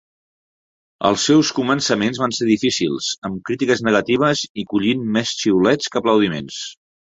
[1.09, 6.61] Els seus començaments van ser difícils, amb crítiques negatives i collint més xiulets que aplaudiments.